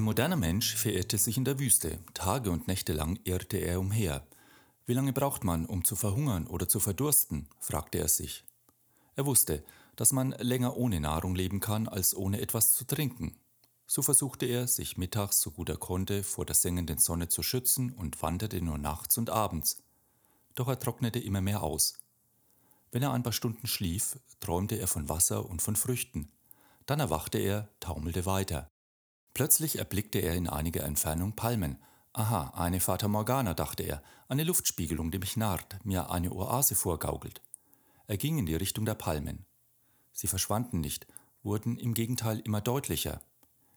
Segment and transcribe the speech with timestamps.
[0.00, 1.98] Ein moderner Mensch verirrte sich in der Wüste.
[2.14, 4.26] Tage und Nächte lang irrte er umher.
[4.86, 7.50] Wie lange braucht man, um zu verhungern oder zu verdursten?
[7.58, 8.46] fragte er sich.
[9.14, 9.62] Er wusste,
[9.96, 13.36] dass man länger ohne Nahrung leben kann, als ohne etwas zu trinken.
[13.86, 17.92] So versuchte er, sich mittags, so gut er konnte, vor der sengenden Sonne zu schützen
[17.92, 19.82] und wanderte nur nachts und abends.
[20.54, 21.92] Doch er trocknete immer mehr aus.
[22.90, 26.32] Wenn er ein paar Stunden schlief, träumte er von Wasser und von Früchten.
[26.86, 28.70] Dann erwachte er, taumelte weiter.
[29.34, 31.78] Plötzlich erblickte er in einiger Entfernung Palmen.
[32.12, 37.40] Aha, eine Fata Morgana, dachte er, eine Luftspiegelung, die mich narrt, mir eine Oase vorgaukelt.
[38.06, 39.46] Er ging in die Richtung der Palmen.
[40.12, 41.06] Sie verschwanden nicht,
[41.42, 43.20] wurden im Gegenteil immer deutlicher.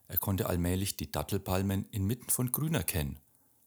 [0.08, 3.20] Er konnte allmählich die Dattelpalmen inmitten von Grün erkennen,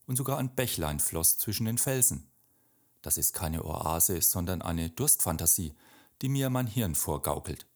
[0.07, 2.29] und sogar ein Bächlein floss zwischen den Felsen.
[3.03, 5.75] Das ist keine Oase, sondern eine Durstfantasie,
[6.23, 7.67] die mir mein Hirn vorgaukelt.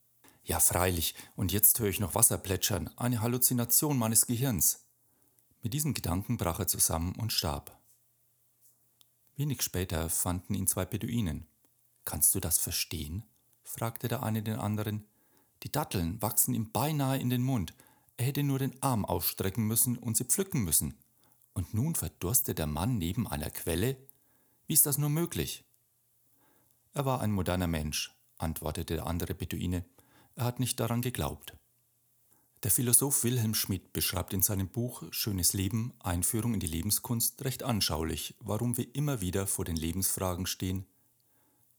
[0.50, 4.84] Ja, freilich, und jetzt höre ich noch Wasser plätschern, eine Halluzination meines Gehirns.
[5.62, 7.78] Mit diesen Gedanken brach er zusammen und starb.
[9.36, 11.46] Wenig später fanden ihn zwei Beduinen.
[12.04, 13.22] Kannst du das verstehen?
[13.62, 15.06] fragte der eine den anderen.
[15.62, 17.72] Die Datteln wachsen ihm beinahe in den Mund.
[18.16, 20.98] Er hätte nur den Arm ausstrecken müssen und sie pflücken müssen.
[21.52, 23.96] Und nun verdurste der Mann neben einer Quelle?
[24.66, 25.64] Wie ist das nur möglich?
[26.92, 29.84] Er war ein moderner Mensch, antwortete der andere Beduine.
[30.34, 31.54] Er hat nicht daran geglaubt.
[32.62, 37.62] Der Philosoph Wilhelm Schmidt beschreibt in seinem Buch Schönes Leben, Einführung in die Lebenskunst recht
[37.62, 40.86] anschaulich, warum wir immer wieder vor den Lebensfragen stehen.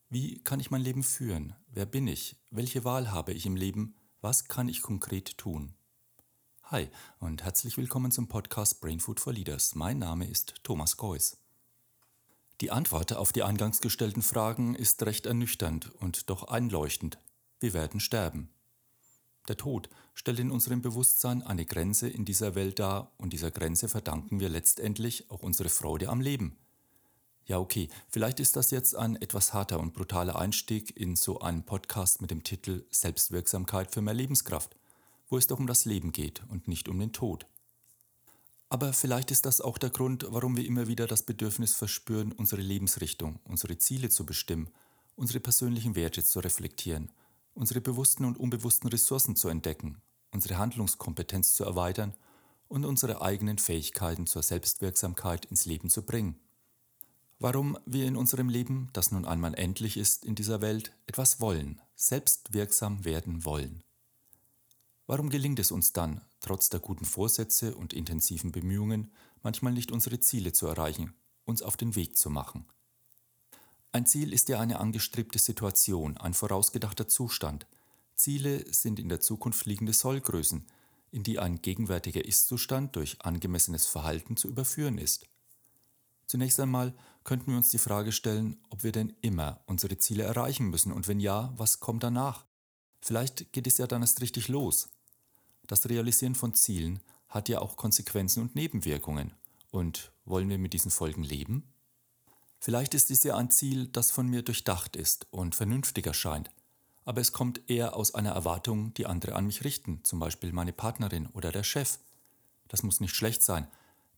[0.10, 1.56] Wie kann ich mein Leben führen?
[1.68, 2.36] Wer bin ich?
[2.50, 3.96] Welche Wahl habe ich im Leben?
[4.22, 5.76] Was kann ich konkret tun?
[6.64, 9.76] Hi und herzlich willkommen zum Podcast Brain Food for Leaders.
[9.76, 11.38] Mein Name ist Thomas Geuss.
[12.60, 17.20] Die Antwort auf die eingangs gestellten Fragen ist recht ernüchternd und doch einleuchtend.
[17.62, 18.50] Wir werden sterben.
[19.48, 23.88] Der Tod stellt in unserem Bewusstsein eine Grenze in dieser Welt dar und dieser Grenze
[23.88, 26.58] verdanken wir letztendlich auch unsere Freude am Leben.
[27.45, 31.64] Ja, okay, vielleicht ist das jetzt ein etwas harter und brutaler Einstieg in so einen
[31.64, 34.76] Podcast mit dem Titel Selbstwirksamkeit für mehr Lebenskraft,
[35.30, 37.45] wo es doch um das Leben geht und nicht um den Tod.
[38.70, 42.61] Aber vielleicht ist das auch der Grund, warum wir immer wieder das Bedürfnis verspüren, unsere
[42.61, 44.70] Lebensrichtung, unsere Ziele zu bestimmen,
[45.16, 47.11] unsere persönlichen Werte zu reflektieren
[47.54, 50.02] unsere bewussten und unbewussten Ressourcen zu entdecken,
[50.32, 52.14] unsere Handlungskompetenz zu erweitern
[52.67, 56.40] und unsere eigenen Fähigkeiten zur Selbstwirksamkeit ins Leben zu bringen.
[57.40, 61.82] Warum wir in unserem Leben, das nun einmal endlich ist in dieser Welt, etwas wollen,
[61.95, 63.84] selbstwirksam werden wollen.
[65.08, 69.11] Warum gelingt es uns dann, trotz der guten Vorsätze und intensiven Bemühungen,
[69.44, 71.14] manchmal nicht unsere Ziele zu erreichen,
[71.44, 72.66] uns auf den Weg zu machen?
[73.94, 77.68] Ein Ziel ist ja eine angestrebte Situation, ein vorausgedachter Zustand.
[78.16, 80.66] Ziele sind in der Zukunft liegende Sollgrößen,
[81.12, 85.28] in die ein gegenwärtiger Ist-Zustand durch angemessenes Verhalten zu überführen ist.
[86.26, 86.94] Zunächst einmal
[87.26, 91.10] könnten wir uns die Frage stellen, ob wir denn immer unsere Ziele erreichen müssen und
[91.10, 92.46] wenn ja, was kommt danach?
[93.02, 94.88] Vielleicht geht es ja dann erst richtig los.
[95.68, 99.34] Das Realisieren von Zielen hat ja auch Konsequenzen und Nebenwirkungen.
[99.72, 101.64] Und wollen wir mit diesen Folgen leben?
[102.64, 106.52] Vielleicht ist es ja ein Ziel, das von mir durchdacht ist und vernünftig erscheint,
[107.05, 110.72] aber es kommt eher aus einer Erwartung, die andere an mich richten, zum Beispiel meine
[110.72, 111.98] Partnerin oder der Chef.
[112.67, 113.67] Das muss nicht schlecht sein.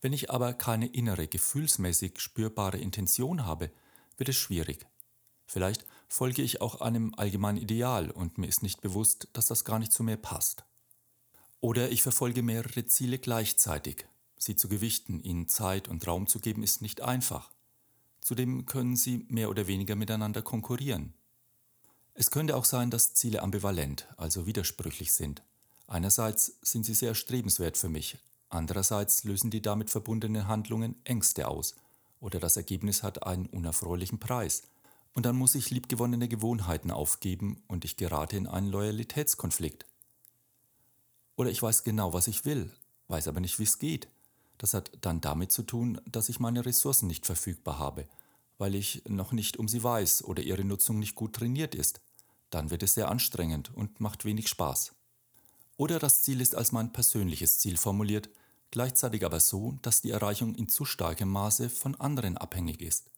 [0.01, 3.71] Wenn ich aber keine innere, gefühlsmäßig spürbare Intention habe,
[4.17, 4.85] wird es schwierig.
[5.45, 9.79] Vielleicht folge ich auch einem allgemeinen Ideal und mir ist nicht bewusst, dass das gar
[9.79, 10.65] nicht zu mir passt.
[11.61, 14.05] Oder ich verfolge mehrere Ziele gleichzeitig.
[14.37, 17.49] Sie zu gewichten, ihnen Zeit und Raum zu geben, ist nicht einfach.
[18.23, 21.13] Zudem können sie mehr oder weniger miteinander konkurrieren.
[22.13, 25.41] Es könnte auch sein, dass Ziele ambivalent, also widersprüchlich sind.
[25.87, 28.17] Einerseits sind sie sehr erstrebenswert für mich,
[28.47, 31.75] andererseits lösen die damit verbundenen Handlungen Ängste aus
[32.21, 34.63] oder das Ergebnis hat einen unerfreulichen Preis.
[35.13, 39.85] Und dann muss ich liebgewonnene Gewohnheiten aufgeben und ich gerate in einen Loyalitätskonflikt.
[41.35, 42.71] Oder ich weiß genau, was ich will,
[43.09, 44.07] weiß aber nicht, wie es geht.
[44.57, 48.07] Das hat dann damit zu tun, dass ich meine Ressourcen nicht verfügbar habe,
[48.57, 52.01] weil ich noch nicht um sie weiß oder ihre Nutzung nicht gut trainiert ist.
[52.49, 54.93] Dann wird es sehr anstrengend und macht wenig Spaß.
[55.77, 58.29] Oder das Ziel ist als mein persönliches Ziel formuliert,
[58.71, 63.09] gleichzeitig aber so, dass die Erreichung in zu starkem Maße von anderen abhängig ist.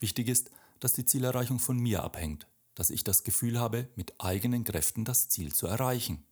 [0.00, 0.50] Wichtig ist,
[0.80, 5.28] dass die Zielerreichung von mir abhängt, dass ich das Gefühl habe, mit eigenen Kräften das
[5.28, 6.24] Ziel zu erreichen.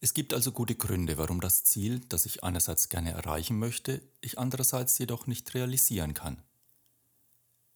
[0.00, 4.38] Es gibt also gute Gründe, warum das Ziel, das ich einerseits gerne erreichen möchte, ich
[4.38, 6.42] andererseits jedoch nicht realisieren kann.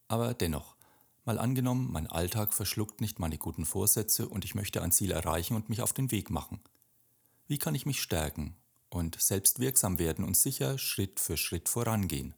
[0.08, 0.76] Aber dennoch,
[1.24, 5.56] mal angenommen, mein Alltag verschluckt nicht meine guten Vorsätze und ich möchte ein Ziel erreichen
[5.56, 6.60] und mich auf den Weg machen.
[7.48, 8.56] Wie kann ich mich stärken?
[8.92, 12.34] und selbst wirksam werden und sicher Schritt für Schritt vorangehen.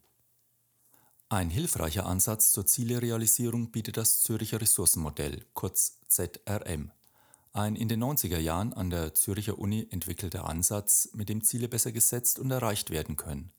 [1.27, 6.91] Ein hilfreicher Ansatz zur Zielerealisierung bietet das Zürcher Ressourcenmodell, kurz ZRM.
[7.55, 11.93] Ein in den 90er Jahren an der Zürcher Uni entwickelter Ansatz, mit dem Ziele besser
[11.93, 13.53] gesetzt und erreicht werden können.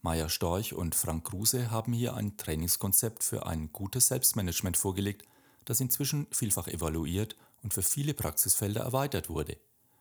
[0.00, 5.24] Meier Storch und Frank Kruse haben hier ein Trainingskonzept für ein gutes Selbstmanagement vorgelegt,
[5.64, 7.34] das inzwischen vielfach evaluiert
[7.64, 9.56] und für viele Praxisfelder erweitert wurde.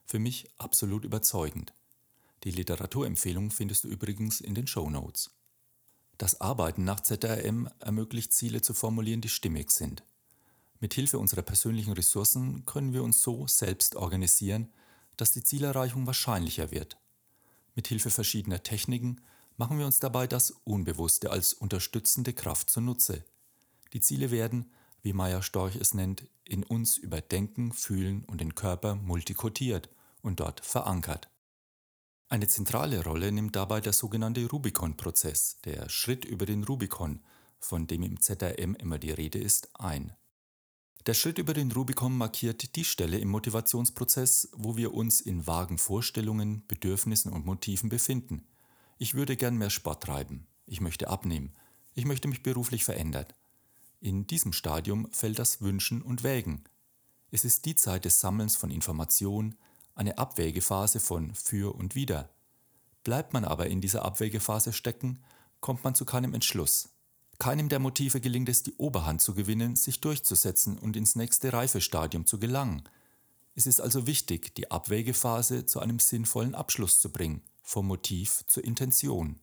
[0.06, 1.74] Für mich absolut überzeugend.
[2.44, 5.32] Die Literaturempfehlung findest du übrigens in den Show Notes.
[6.20, 10.04] Das Arbeiten nach ZRM ermöglicht Ziele zu formulieren, die stimmig sind.
[10.86, 14.72] Mit Hilfe unserer persönlichen Ressourcen können wir uns so selbst organisieren,
[15.18, 17.00] dass die Zielerreichung wahrscheinlicher wird.
[17.74, 19.20] Mit Hilfe verschiedener Techniken
[19.58, 23.26] machen wir uns dabei das Unbewusste als unterstützende Kraft zunutze.
[23.94, 24.72] Die Ziele werden,
[25.02, 29.90] wie Meyer Storch es nennt, in uns über Denken, Fühlen und den Körper multikotiert
[30.22, 31.32] und dort verankert.
[32.30, 37.24] Eine zentrale Rolle nimmt dabei der sogenannte Rubicon-Prozess, der Schritt über den Rubicon,
[37.58, 40.14] von dem im ZRM immer die Rede ist, ein.
[41.06, 45.78] Der Schritt über den Rubicon markiert die Stelle im Motivationsprozess, wo wir uns in vagen
[45.78, 48.48] Vorstellungen, Bedürfnissen und Motiven befinden.
[48.98, 50.48] Ich würde gern mehr Sport treiben.
[50.66, 51.54] Ich möchte abnehmen.
[51.94, 53.28] Ich möchte mich beruflich verändern.
[54.00, 56.64] In diesem Stadium fällt das Wünschen und Wägen.
[57.30, 59.56] Es ist die Zeit des Sammelns von Informationen,
[59.94, 62.32] eine Abwägephase von für und wider.
[63.04, 65.20] Bleibt man aber in dieser Abwägephase stecken,
[65.60, 66.95] kommt man zu keinem Entschluss.
[67.38, 72.26] Keinem der Motive gelingt es, die Oberhand zu gewinnen, sich durchzusetzen und ins nächste Reifestadium
[72.26, 72.84] zu gelangen.
[73.56, 78.64] Es ist also wichtig, die Abwägephase zu einem sinnvollen Abschluss zu bringen, vom Motiv zur
[78.64, 79.40] Intention.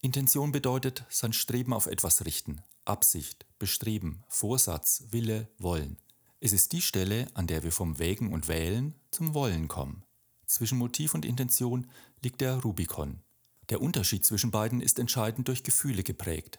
[0.00, 5.98] Intention bedeutet sein Streben auf etwas richten, Absicht, Bestreben, Vorsatz, Wille, Wollen.
[6.40, 10.04] Es ist die Stelle, an der wir vom Wägen und Wählen zum Wollen kommen.
[10.46, 11.86] Zwischen Motiv und Intention
[12.22, 13.20] liegt der Rubikon.
[13.68, 16.58] Der Unterschied zwischen beiden ist entscheidend durch Gefühle geprägt.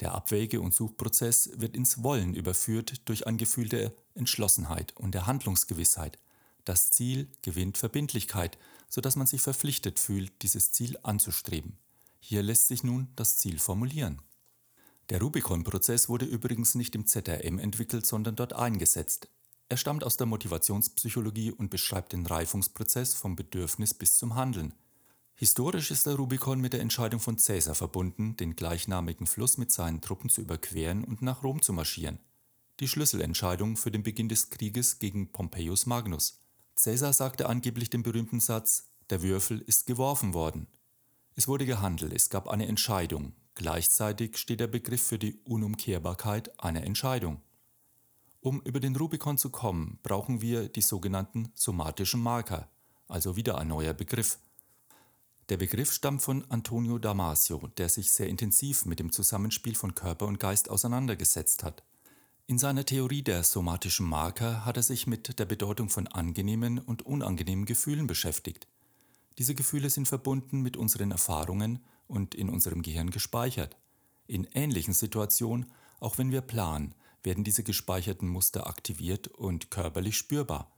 [0.00, 5.26] Der Abwäge- und Suchprozess wird ins Wollen überführt durch ein Gefühl der Entschlossenheit und der
[5.26, 6.18] Handlungsgewissheit.
[6.64, 8.58] Das Ziel gewinnt Verbindlichkeit,
[8.88, 11.78] sodass man sich verpflichtet fühlt, dieses Ziel anzustreben.
[12.20, 14.20] Hier lässt sich nun das Ziel formulieren.
[15.08, 19.28] Der Rubicon-Prozess wurde übrigens nicht im ZRM entwickelt, sondern dort eingesetzt.
[19.68, 24.74] Er stammt aus der Motivationspsychologie und beschreibt den Reifungsprozess vom Bedürfnis bis zum Handeln.
[25.36, 30.00] Historisch ist der Rubicon mit der Entscheidung von Caesar verbunden, den gleichnamigen Fluss mit seinen
[30.00, 32.18] Truppen zu überqueren und nach Rom zu marschieren.
[32.80, 36.40] Die Schlüsselentscheidung für den Beginn des Krieges gegen Pompeius Magnus.
[36.74, 40.66] Caesar sagte angeblich den berühmten Satz: Der Würfel ist geworfen worden.
[41.34, 46.84] Es wurde gehandelt, es gab eine Entscheidung, Gleichzeitig steht der Begriff für die Unumkehrbarkeit einer
[46.84, 47.40] Entscheidung.
[48.40, 52.68] Um über den Rubikon zu kommen, brauchen wir die sogenannten somatischen Marker,
[53.08, 54.38] also wieder ein neuer Begriff.
[55.48, 60.26] Der Begriff stammt von Antonio Damasio, der sich sehr intensiv mit dem Zusammenspiel von Körper
[60.26, 61.84] und Geist auseinandergesetzt hat.
[62.48, 67.02] In seiner Theorie der somatischen Marker hat er sich mit der Bedeutung von angenehmen und
[67.02, 68.66] unangenehmen Gefühlen beschäftigt.
[69.38, 71.78] Diese Gefühle sind verbunden mit unseren Erfahrungen
[72.08, 73.76] und in unserem Gehirn gespeichert.
[74.26, 75.70] In ähnlichen Situationen,
[76.00, 76.92] auch wenn wir planen,
[77.22, 80.75] werden diese gespeicherten Muster aktiviert und körperlich spürbar.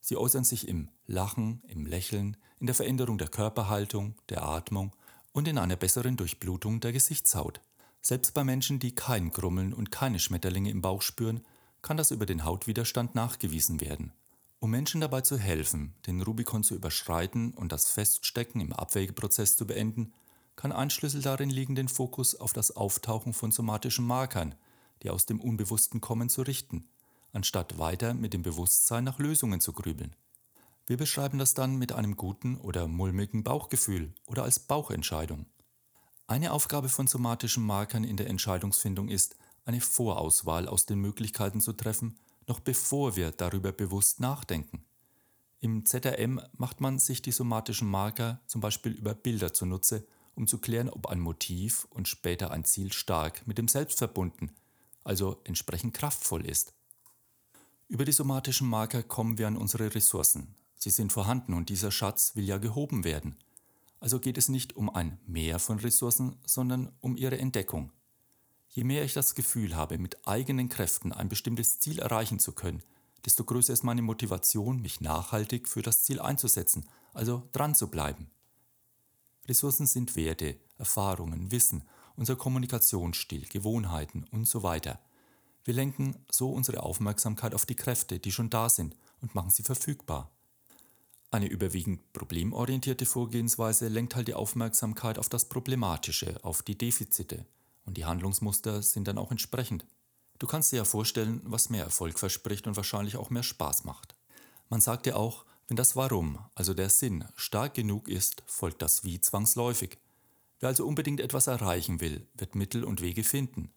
[0.00, 4.94] Sie äußern sich im Lachen, im Lächeln, in der Veränderung der Körperhaltung, der Atmung
[5.32, 7.60] und in einer besseren Durchblutung der Gesichtshaut.
[8.02, 11.42] Selbst bei Menschen, die kein Grummeln und keine Schmetterlinge im Bauch spüren,
[11.82, 14.12] kann das über den Hautwiderstand nachgewiesen werden.
[14.58, 19.66] Um Menschen dabei zu helfen, den Rubikon zu überschreiten und das Feststecken im Abwägeprozess zu
[19.66, 20.12] beenden,
[20.56, 24.54] kann ein Schlüssel darin liegen, den Fokus auf das Auftauchen von somatischen Markern,
[25.02, 26.86] die aus dem Unbewussten kommen, zu richten,
[27.32, 30.14] anstatt weiter mit dem Bewusstsein nach Lösungen zu grübeln.
[30.86, 35.46] Wir beschreiben das dann mit einem guten oder mulmigen Bauchgefühl oder als Bauchentscheidung.
[36.26, 41.72] Eine Aufgabe von somatischen Markern in der Entscheidungsfindung ist, eine Vorauswahl aus den Möglichkeiten zu
[41.72, 44.84] treffen, noch bevor wir darüber bewusst nachdenken.
[45.60, 50.58] Im ZRM macht man sich die somatischen Marker zum Beispiel über Bilder zunutze um zu
[50.58, 54.50] klären, ob ein Motiv und später ein Ziel stark mit dem Selbst verbunden,
[55.04, 56.72] also entsprechend kraftvoll ist.
[57.90, 60.54] Über die somatischen Marker kommen wir an unsere Ressourcen.
[60.76, 63.36] Sie sind vorhanden und dieser Schatz will ja gehoben werden.
[63.98, 67.90] Also geht es nicht um ein Mehr von Ressourcen, sondern um ihre Entdeckung.
[68.68, 72.84] Je mehr ich das Gefühl habe, mit eigenen Kräften ein bestimmtes Ziel erreichen zu können,
[73.24, 78.30] desto größer ist meine Motivation, mich nachhaltig für das Ziel einzusetzen, also dran zu bleiben.
[79.48, 81.82] Ressourcen sind Werte, Erfahrungen, Wissen,
[82.14, 85.00] unser Kommunikationsstil, Gewohnheiten und so weiter.
[85.70, 89.62] Wir lenken so unsere Aufmerksamkeit auf die Kräfte, die schon da sind und machen sie
[89.62, 90.28] verfügbar.
[91.30, 97.46] Eine überwiegend problemorientierte Vorgehensweise lenkt halt die Aufmerksamkeit auf das Problematische, auf die Defizite.
[97.84, 99.86] Und die Handlungsmuster sind dann auch entsprechend.
[100.40, 104.16] Du kannst dir ja vorstellen, was mehr Erfolg verspricht und wahrscheinlich auch mehr Spaß macht.
[104.70, 109.04] Man sagt ja auch, wenn das Warum, also der Sinn, stark genug ist, folgt das
[109.04, 109.98] Wie zwangsläufig.
[110.58, 113.72] Wer also unbedingt etwas erreichen will, wird Mittel und Wege finden.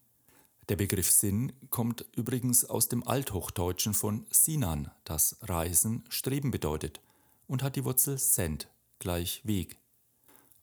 [0.70, 7.02] Der Begriff Sinn kommt übrigens aus dem Althochdeutschen von Sinan, das Reisen, Streben bedeutet,
[7.46, 8.68] und hat die Wurzel sent,
[8.98, 9.76] gleich Weg.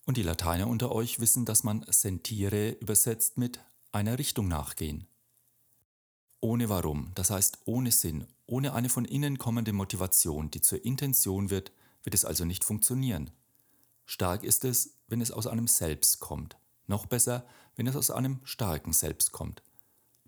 [0.05, 3.59] Und die Lateiner unter euch wissen, dass man sentire übersetzt mit
[3.91, 5.05] einer Richtung nachgehen.
[6.39, 11.51] Ohne Warum, das heißt ohne Sinn, ohne eine von innen kommende Motivation, die zur Intention
[11.51, 11.71] wird,
[12.03, 13.29] wird es also nicht funktionieren.
[14.05, 16.57] Stark ist es, wenn es aus einem Selbst kommt.
[16.87, 19.61] Noch besser, wenn es aus einem starken Selbst kommt.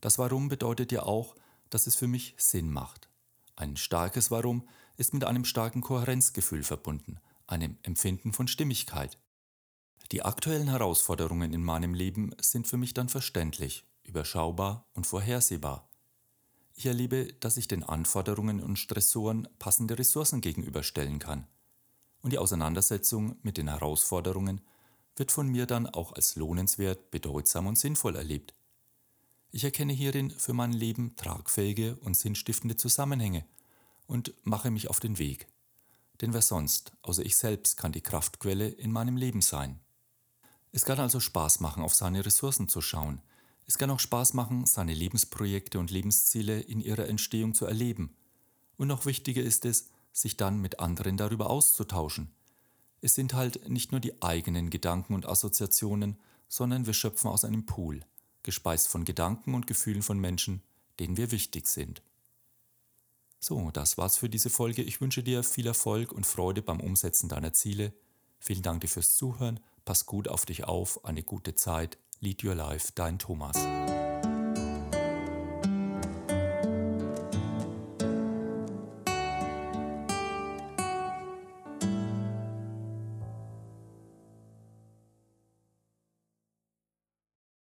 [0.04, 1.34] Das Warum bedeutet ja auch,
[1.70, 3.08] dass es für mich Sinn macht.
[3.56, 4.68] Ein starkes Warum
[4.98, 9.18] ist mit einem starken Kohärenzgefühl verbunden, einem Empfinden von Stimmigkeit.
[10.12, 15.88] Die aktuellen Herausforderungen in meinem Leben sind für mich dann verständlich, überschaubar und vorhersehbar.
[16.76, 21.48] Ich erlebe, dass ich den Anforderungen und Stressoren passende Ressourcen gegenüberstellen kann
[22.22, 24.60] und die Auseinandersetzung mit den Herausforderungen
[25.16, 28.54] wird von mir dann auch als lohnenswert, bedeutsam und sinnvoll erlebt.
[29.56, 33.46] Ich erkenne hierin für mein Leben tragfähige und sinnstiftende Zusammenhänge
[34.08, 35.48] und mache mich auf den Weg.
[36.22, 39.80] Denn wer sonst, außer ich selbst, kann die Kraftquelle in meinem Leben sein.
[40.72, 43.22] Es kann also Spaß machen, auf seine Ressourcen zu schauen.
[43.68, 48.16] Es kann auch Spaß machen, seine Lebensprojekte und Lebensziele in ihrer Entstehung zu erleben.
[48.78, 52.34] Und noch wichtiger ist es, sich dann mit anderen darüber auszutauschen.
[53.02, 56.18] Es sind halt nicht nur die eigenen Gedanken und Assoziationen,
[56.48, 58.04] sondern wir schöpfen aus einem Pool,
[58.44, 60.62] gespeist von Gedanken und Gefühlen von Menschen,
[61.00, 62.02] denen wir wichtig sind.
[63.40, 64.84] So, das war's für diese Folge.
[64.84, 67.94] Ich wünsche dir viel Erfolg und Freude beim Umsetzen deiner Ziele.
[68.40, 69.60] Vielen Dank dir fürs Zuhören.
[69.84, 71.04] Pass gut auf dich auf.
[71.04, 71.98] Eine gute Zeit.
[72.22, 73.58] Lead Your Life, dein Thomas.